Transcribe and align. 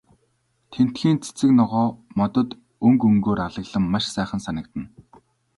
Тэндхийн 0.71 1.17
цэцэг 1.23 1.49
ногоо, 1.59 1.87
модод 2.17 2.49
өнгө 2.85 3.05
өнгөөр 3.11 3.39
алаглан 3.47 3.85
маш 3.93 4.05
сайхан 4.15 4.41
санагдана. 4.45 4.87